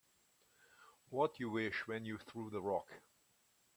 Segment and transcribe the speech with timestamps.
[1.09, 2.91] What'd you wish when you threw that rock?